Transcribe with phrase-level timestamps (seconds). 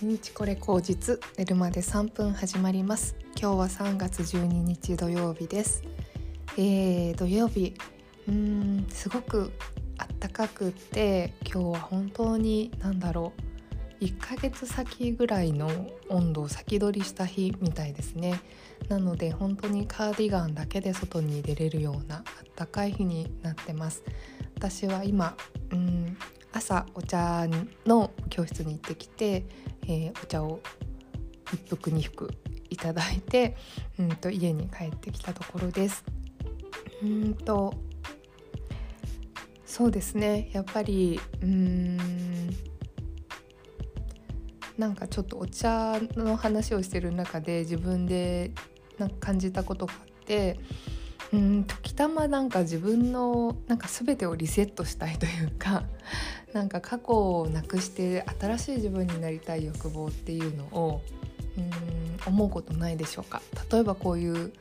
[0.00, 3.16] 毎日これ口実寝るまで3分始まります。
[3.36, 5.82] 今日は3月12日土曜日です。
[6.56, 7.74] えー、土曜日。
[8.28, 9.50] うーんすごく
[9.96, 13.32] あったかくって今日は本当に何だろ
[14.00, 14.04] う。
[14.04, 15.68] 1ヶ月先ぐらいの
[16.08, 18.40] 温度を先取りした日みたいですね。
[18.88, 22.24] なので本当にカーディガンだけで外に出れるようなあっ
[22.54, 24.04] たかい日になってます。
[24.54, 25.36] 私は今
[25.72, 26.16] うん
[26.52, 27.46] 朝お茶
[27.86, 29.44] の教室に行ってきて、
[29.82, 30.60] えー、お茶を
[31.46, 32.30] 1服2服
[32.70, 33.56] いただいて
[33.98, 36.04] うんと家に帰ってきたところです。
[37.02, 37.74] うんと
[39.64, 41.98] そうですねやっぱりうん
[44.76, 48.52] なんかちょっとお茶の話をしてる中で自分で
[48.96, 50.58] なんか感じたことがあって
[51.32, 55.84] うん時たまなんか自分のなんか全てをリセットしたいというか
[56.54, 61.02] なんか過去をなくして新しい自分になりたい欲望っていうのを
[61.56, 61.70] うん
[62.26, 63.42] 思うことないでしょうか？
[63.70, 64.52] 例えばこういう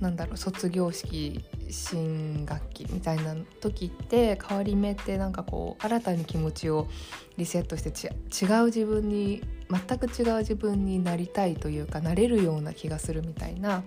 [0.00, 6.88] なんだろう卒業式新学期みたいな時って変わり目ってなんかこう新たに気持ちを
[7.36, 13.82] リセットして違う自分に全く違う自分になりたいというかなれるような気がするみたいな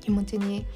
[0.00, 0.66] 気持ちに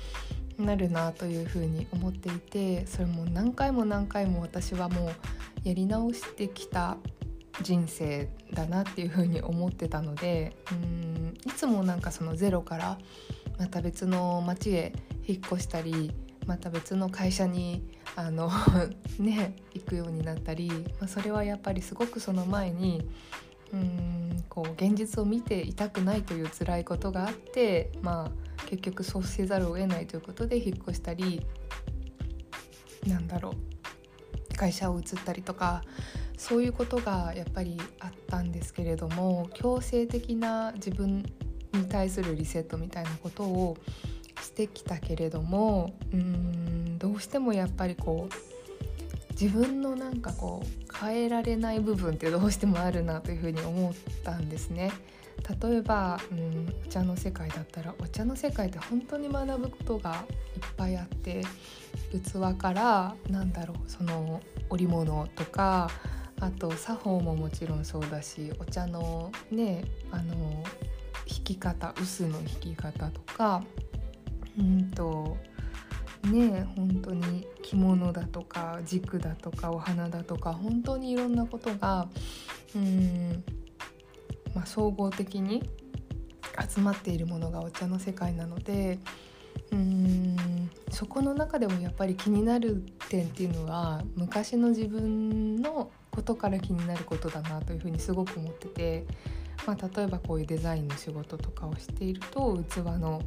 [0.59, 6.97] なるなというふうに思っていてそれも何回も何回も私はもうやり直してきた
[7.61, 12.99] 人生だなっていうふうに思ってたのでうんいつもなんかそのゼロから
[13.59, 14.93] また別の町へ
[15.27, 16.13] 引っ越したり
[16.47, 17.85] また別の会社に
[18.17, 18.51] あの
[19.19, 23.07] ね行くようになったり、まあ、それはやっぱりすごくその前に
[23.73, 31.47] うんこう現実を見ていたくないという辛いことがあってまあ結局そうせざるを得ないということで引っ越したり
[33.07, 35.83] なんだろう会社を移ったりとか
[36.37, 41.25] そういうことがやっぱりあったんですけれども強制的な自分
[41.73, 43.77] に対するリセットみたいなことを
[44.41, 54.93] してきたけれどもうんどうしてもやっぱりこう自分のなんかこう変えられない部分ってどうしてもあるなというふうに思ったんですね。
[55.61, 60.19] 例えば、うん、お茶の世界だったらお茶の世界って本当に学ぶことがいっ
[60.77, 61.43] ぱいあって
[62.13, 65.91] 器からなんだろうその織物とか
[66.41, 70.65] あと作法ももちろんそうだしお茶のねあの
[71.27, 73.63] 引き方臼の引き方とか
[74.59, 75.37] うんと
[76.25, 82.09] ね本当に着物だとか軸だとかお花だとか本当にいろんなことが
[82.75, 83.45] うん
[84.55, 85.63] まあ、総合的に
[86.69, 88.99] 集まっているものがお茶の世界なので
[89.71, 99.07] うーんそこの中でもやっぱり気になる点っていうのは昔の自分のことから気になることだなというふうにすごく思ってて、
[99.67, 103.23] まあ、例えばこういうデザインの仕事とかをしていると器の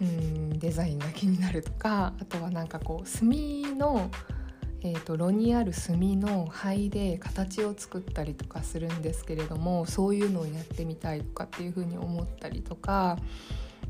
[0.00, 4.10] うんデザインが気になるとかあとはなんかこう墨の
[4.82, 13.18] えーと、炉にある炭の灰で形を作ったりとかするんですけれどもそういうのをやってみたいとかっていうふうに思ったりとか、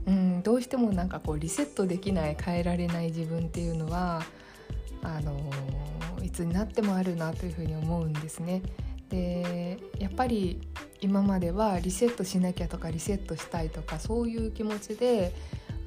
[0.07, 4.23] うん、どうしてもなんかこうリセットできない変えられない自分っていうのは
[5.03, 8.63] あのー、いつになってもあるなというふうに思うんですね。
[9.11, 10.61] でやっぱり
[11.01, 15.33] 今まではリセットしなきゃとかリセットしたいとかそういう気持ちで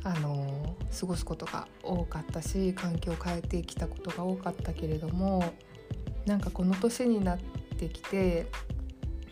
[0.03, 5.53] あの過ごすことが多かったし環境を変えてきたことが多かったけれども
[6.25, 7.37] なんかこの年になっ
[7.77, 8.47] てきて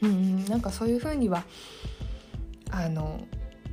[0.01, 1.43] うんなんかそういうふうには
[2.71, 3.19] あの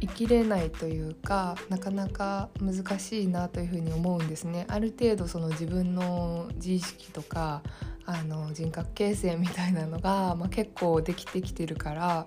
[0.00, 4.66] 生きれないというかなかなか難しいなというふうに思うんですね。
[4.68, 7.62] ある程度その自分の自意識とか
[8.06, 12.26] あの人格形成みたいなのが、まあ、結構できてきてるから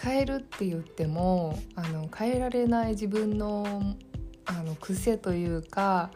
[0.00, 3.96] 変えるって言ってもあの変えられない自分の
[4.46, 6.10] あの癖というか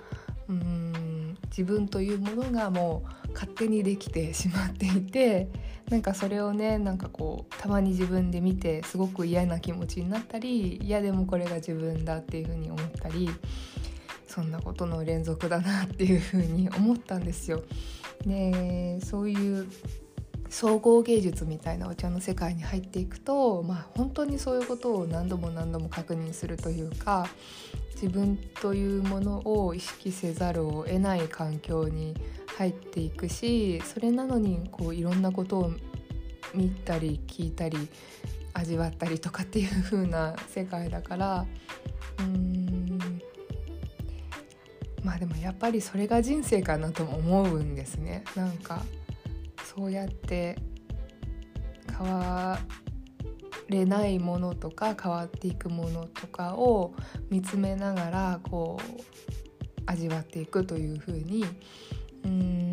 [0.48, 5.48] うん自分というものがもう勝手にできてしまっていて
[5.90, 13.28] なんかそれをねなんかこうたまに自分で見てすごく嫌な気持ちになったり嫌でもこれが自分だっていうふうに思ったり
[14.26, 17.62] そんなことの連続だなっていうふうに思ったんですよ。
[18.26, 19.66] でそういう
[20.48, 27.26] 総合芸術みたいなお茶の世界に入っていくと、まあ、本当にそういうことを何度も何度も確認するというか
[27.94, 32.14] 自分というものを意識せざるを得ない環境に
[32.58, 35.72] 入っていくしそれなのにこういろんなことを
[36.52, 37.88] 見たり聞いたり
[38.52, 41.46] 味わったりとかっていう風な世界だから
[42.19, 42.51] うん
[45.02, 48.25] まあでもやっぱりそれが人生かなとも思うんですね。
[48.37, 48.82] なんか
[49.75, 50.58] そうやって
[51.99, 52.58] 変わ
[53.69, 56.94] れないものとか変わっていくものとかを
[57.31, 61.44] 見つめながらこう味わっていくというふうに
[62.25, 62.72] うん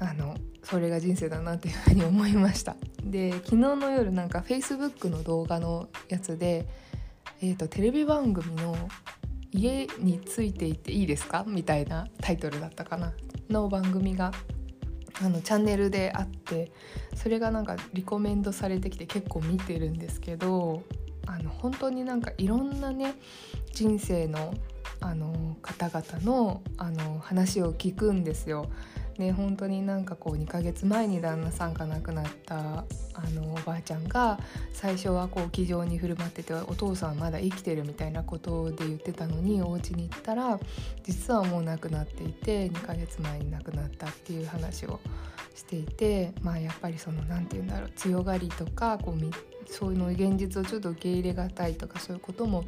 [0.00, 2.76] あのそれが人生だなというふうに思いました。
[3.04, 6.66] で昨日の夜なんか Facebook の動画のやつで、
[7.42, 8.74] えーと、テレビ番組の
[9.54, 13.14] 「家についていっていいですか?」みたいなタイトルだったかな
[13.48, 14.32] の番組が
[15.22, 16.72] あのチャンネルであって
[17.14, 20.82] それがなんかリコメンドされてきて結構見てるんですけど
[21.26, 23.14] あの本当になんかいろんなね
[23.72, 24.54] 人生の
[25.00, 28.70] あの方々のあの話を聞くんですよ。
[29.18, 32.84] ね本当になんかこう2ヶ月前に旦那さんが亡くなったあ
[33.34, 34.38] のおばあちゃんが
[34.72, 40.58] 最初はこう気丈に振る舞っててお父さんまだ生きてるみたいなことで言ってたのにお家に行ったら
[41.02, 45.00] 実はもう亡くなっていて2ヶ月前に亡くなったっていう話を
[45.54, 52.64] していてまあやっぱりその何て言うんだろう強がりとかこうそういうの現実をちょっと受け入れがたいとかそういうことも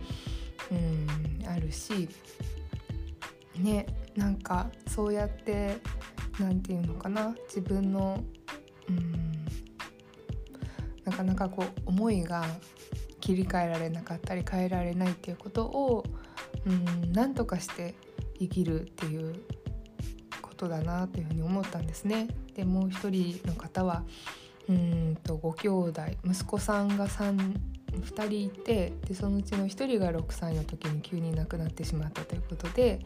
[0.71, 2.09] うんあるし
[3.59, 5.79] ねなんかそうやって
[6.39, 7.35] 何て言うのかな？
[7.49, 8.23] 自分の
[8.89, 9.47] うん
[11.05, 12.45] なかなかこう思いが
[13.21, 16.05] 切り替えられなかったり変えられないっていうことを
[16.67, 17.95] うん何とかして
[18.39, 19.35] 生きるっていう
[20.43, 22.29] ことだなというふうに思ったんですね。
[22.55, 24.05] でもう一人の方は
[24.69, 27.55] うんとご兄弟息子さんが 3,
[28.01, 33.01] 2人いてでそのうちの1人が6歳の時に急に亡くなってしまったということで、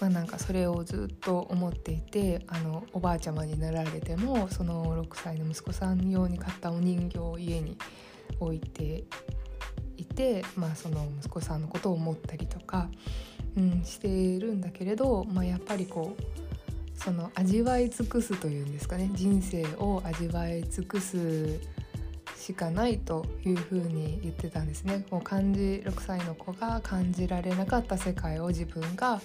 [0.00, 7.76] まあ、なんかそれをずっと思っていてあのおばあちゃまになられてもその6歳の息子さん用に買ったお人形を家に
[8.38, 9.04] 置いて
[9.96, 12.88] いて、まあ、その息子さんのことを思ったりとか、
[13.56, 16.22] うん、しているんだけれど、まあ、やっぱりこう
[17.02, 21.58] その味わい尽くすというんですかね人生を味わい尽くす
[22.40, 29.20] しかないというふうに言ってたんですねもう感じ6歳の子が感じられなかった世界を自分が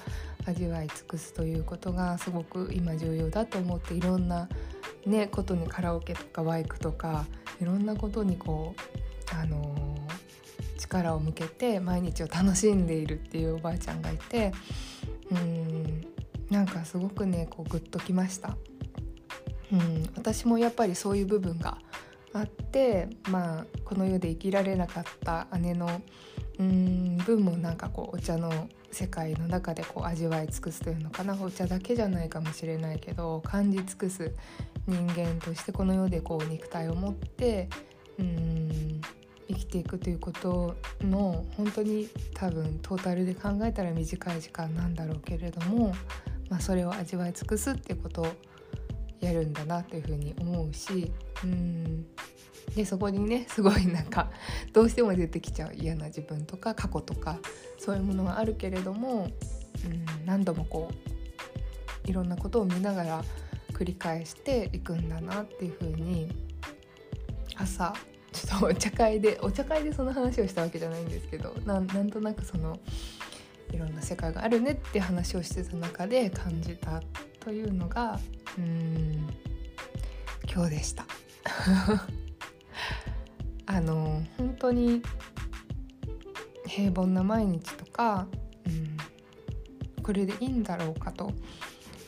[0.45, 4.49] 味わい尽くすということがすごく今重要だと思っていろんな、
[5.05, 7.25] ね、ことにカラオケとかバイクとか
[7.61, 14.51] いろんなことにこう、あのー、力を向けて毎日を楽しんでいるっていうおばあちゃんがいて
[15.31, 16.05] うん
[16.49, 18.57] なんかすごくねこうグッときました。
[19.73, 21.79] うん、私もやっぱりそういう部分が
[22.39, 26.01] あってまあこの世で生きられなかった姉の
[26.59, 31.37] うん分もなんかこうお茶の世界の中でこう味わい尽くすというのかな。
[31.41, 34.31] お茶だけじゃないかもしれないけど感じ尽くす
[34.87, 37.69] 人間としてこの世でこう肉体を持って
[38.19, 39.01] うん
[39.47, 45.93] 生きていくということの本当に多分トータルで考えたら短い時間なんだろうけれども
[46.49, 48.27] まあ、それを味わい尽くすってことを
[49.19, 51.11] やるんだなというふうに思うし
[51.43, 52.05] うん。
[52.75, 54.31] でそこにね すごいなんか
[54.73, 57.39] どうしても出てきちゃう嫌な自分とか過去とか
[57.77, 59.29] そういうものがあるけれども
[59.85, 60.89] うん何度もこ
[62.05, 63.23] ういろんなことを見ながら
[63.73, 66.29] 繰り返していくんだなっていうふうに
[67.55, 67.93] 朝
[68.31, 72.79] ちょっとお茶会でお茶会でその話をしたわけじゃないんですけどなんとなくその
[73.71, 77.01] いろんな世界があるねって話をしてた中で感じた
[77.39, 78.19] というのが
[78.57, 79.27] うん
[80.51, 81.05] 今日でした。
[83.65, 85.01] あの本当に
[86.67, 88.27] 平凡な毎日とか、
[88.65, 91.31] うん、これでいいんだろうかと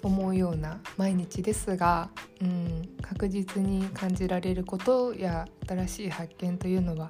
[0.04, 2.10] 思うような毎日ですが、
[2.42, 7.10] うん、確実に感じられることや新しい発見というのは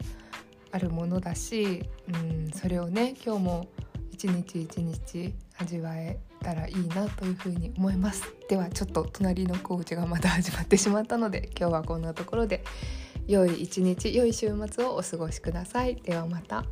[0.72, 3.68] あるものだし、うん、それをね今日も
[4.12, 8.24] 一日一日味わえたらいいなというふうに思います。
[8.50, 12.64] ではちょっと隣のコーチがまた始まってしまったので今日はこんなところで
[13.28, 16.66] 良い一日良い週末をお過ごしくださいではまた。